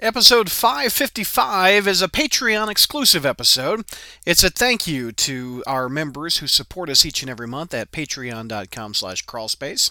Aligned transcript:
Episode 0.00 0.48
555 0.48 1.88
is 1.88 2.02
a 2.02 2.06
Patreon 2.06 2.70
exclusive 2.70 3.26
episode. 3.26 3.84
It's 4.24 4.44
a 4.44 4.50
thank 4.50 4.86
you 4.86 5.10
to 5.10 5.64
our 5.66 5.88
members 5.88 6.38
who 6.38 6.46
support 6.46 6.88
us 6.88 7.04
each 7.04 7.20
and 7.22 7.28
every 7.28 7.48
month 7.48 7.74
at 7.74 7.90
patreon.com 7.90 8.94
slash 8.94 9.26
crawlspace. 9.26 9.90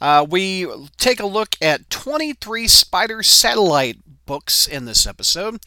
Uh, 0.00 0.24
we 0.26 0.66
take 0.96 1.20
a 1.20 1.26
look 1.26 1.56
at 1.60 1.90
23 1.90 2.66
Spider 2.66 3.22
Satellite 3.22 3.98
books 4.26 4.66
in 4.66 4.84
this 4.84 5.06
episode, 5.06 5.58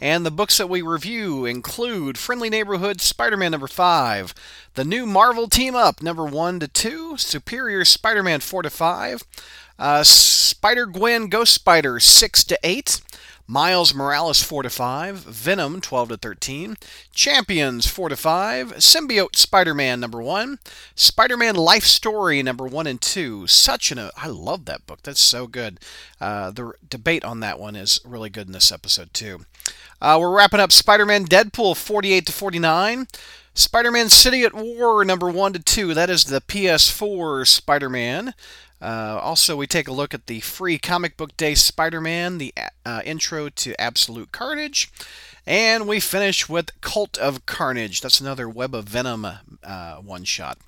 and 0.00 0.24
the 0.24 0.30
books 0.30 0.58
that 0.58 0.68
we 0.68 0.82
review 0.82 1.44
include 1.44 2.18
Friendly 2.18 2.50
Neighborhood 2.50 3.00
Spider 3.00 3.36
Man 3.36 3.52
number 3.52 3.68
5, 3.68 4.34
The 4.74 4.84
New 4.84 5.06
Marvel 5.06 5.48
Team 5.48 5.74
Up 5.74 6.02
number 6.02 6.24
1 6.24 6.60
to 6.60 6.68
2, 6.68 7.16
Superior 7.16 7.84
Spider 7.84 8.22
Man 8.22 8.40
4 8.40 8.62
to 8.62 8.70
5, 8.70 9.22
uh, 9.78 10.02
Spider 10.02 10.86
Gwen 10.86 11.28
Ghost 11.28 11.52
Spider 11.52 12.00
6 12.00 12.44
to 12.44 12.58
8, 12.62 13.00
Miles 13.48 13.94
Morales 13.94 14.42
4 14.42 14.64
to 14.64 14.70
5, 14.70 15.18
Venom 15.18 15.80
12 15.80 16.08
to 16.08 16.16
13, 16.16 16.76
Champions 17.12 17.86
4 17.86 18.08
to 18.08 18.16
5, 18.16 18.72
Symbiote 18.74 19.36
Spider-Man 19.36 20.00
number 20.00 20.20
1, 20.20 20.58
Spider-Man 20.96 21.54
Life 21.54 21.84
Story 21.84 22.42
number 22.42 22.66
1 22.66 22.86
and 22.88 23.00
2. 23.00 23.46
Such 23.46 23.92
an 23.92 24.10
I 24.16 24.26
love 24.26 24.64
that 24.64 24.86
book. 24.86 25.02
That's 25.02 25.20
so 25.20 25.46
good. 25.46 25.78
Uh, 26.20 26.50
the 26.50 26.72
debate 26.88 27.24
on 27.24 27.40
that 27.40 27.60
one 27.60 27.76
is 27.76 28.00
really 28.04 28.30
good 28.30 28.48
in 28.48 28.52
this 28.52 28.72
episode 28.72 29.14
too. 29.14 29.46
Uh, 30.00 30.18
we're 30.20 30.36
wrapping 30.36 30.60
up 30.60 30.72
Spider-Man 30.72 31.26
Deadpool 31.26 31.76
48 31.76 32.26
to 32.26 32.32
49. 32.32 33.06
Spider-Man 33.54 34.10
City 34.10 34.42
at 34.42 34.52
War 34.52 35.02
number 35.04 35.30
1 35.30 35.54
to 35.54 35.58
2. 35.58 35.94
That 35.94 36.10
is 36.10 36.24
the 36.24 36.42
PS4 36.42 37.46
Spider-Man. 37.46 38.34
Uh, 38.80 39.18
also, 39.22 39.56
we 39.56 39.66
take 39.66 39.88
a 39.88 39.92
look 39.92 40.12
at 40.12 40.26
the 40.26 40.40
free 40.40 40.78
comic 40.78 41.16
book 41.16 41.36
day 41.36 41.54
Spider 41.54 42.00
Man, 42.00 42.38
the 42.38 42.54
uh, 42.84 43.02
intro 43.04 43.48
to 43.48 43.80
Absolute 43.80 44.32
Carnage, 44.32 44.90
and 45.46 45.88
we 45.88 46.00
finish 46.00 46.48
with 46.48 46.78
Cult 46.80 47.16
of 47.18 47.46
Carnage. 47.46 48.00
That's 48.00 48.20
another 48.20 48.48
Web 48.48 48.74
of 48.74 48.84
Venom 48.84 49.26
uh, 49.64 49.96
one 49.96 50.24
shot. 50.24 50.58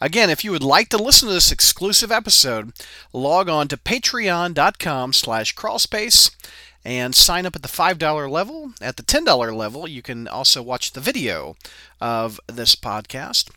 Again, 0.00 0.28
if 0.28 0.44
you 0.44 0.50
would 0.50 0.62
like 0.62 0.90
to 0.90 0.98
listen 0.98 1.28
to 1.28 1.34
this 1.34 1.50
exclusive 1.50 2.12
episode, 2.12 2.72
log 3.12 3.48
on 3.48 3.68
to 3.68 3.78
patreon.com 3.78 5.12
slash 5.14 5.54
crawlspace 5.54 6.34
and 6.84 7.14
sign 7.14 7.46
up 7.46 7.56
at 7.56 7.62
the 7.62 7.68
$5 7.68 8.30
level. 8.30 8.72
At 8.80 8.96
the 8.96 9.02
$10 9.02 9.56
level, 9.56 9.88
you 9.88 10.02
can 10.02 10.28
also 10.28 10.62
watch 10.62 10.92
the 10.92 11.00
video 11.00 11.56
of 12.00 12.38
this 12.46 12.76
podcast. 12.76 13.50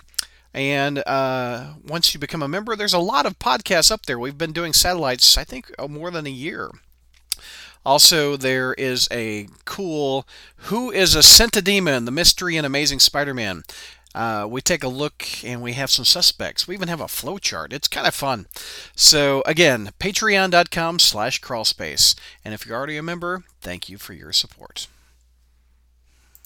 And 0.54 1.04
uh, 1.06 1.74
once 1.88 2.14
you 2.14 2.20
become 2.20 2.42
a 2.42 2.48
member, 2.48 2.76
there's 2.76 2.94
a 2.94 3.00
lot 3.00 3.26
of 3.26 3.40
podcasts 3.40 3.92
up 3.92 4.06
there. 4.06 4.18
We've 4.18 4.38
been 4.38 4.52
doing 4.52 4.74
satellites, 4.74 5.38
I 5.38 5.44
think, 5.44 5.72
oh, 5.78 5.88
more 5.88 6.12
than 6.12 6.26
a 6.26 6.32
year. 6.32 6.72
Also, 7.86 8.36
there 8.36 8.74
is 8.74 9.08
a 9.12 9.48
cool 9.66 10.28
Who 10.64 10.92
is 10.92 11.16
a 11.16 11.20
Scentodemon? 11.20 12.06
The 12.06 12.12
Mystery 12.12 12.58
and 12.58 12.66
Amazing 12.66 13.00
Spider 13.00 13.34
Man. 13.34 13.64
Uh, 14.14 14.48
we 14.50 14.60
take 14.60 14.84
a 14.84 14.88
look 14.90 15.26
and 15.44 15.62
we 15.62 15.74
have 15.74 15.92
some 15.92 16.04
suspects. 16.04 16.68
We 16.68 16.74
even 16.74 16.88
have 16.88 17.00
a 17.00 17.06
flowchart. 17.06 17.72
It's 17.72 17.88
kind 17.88 18.08
of 18.08 18.16
fun. 18.16 18.48
So 18.96 19.44
again, 19.46 19.92
patreon.com 20.00 21.00
slash 21.00 21.40
crawlspace. 21.42 22.16
And 22.44 22.54
if 22.54 22.66
you're 22.66 22.76
already 22.76 22.98
a 22.98 23.04
member, 23.04 23.44
thank 23.62 23.88
you 23.88 23.98
for 23.98 24.14
your 24.14 24.34
support. 24.34 24.88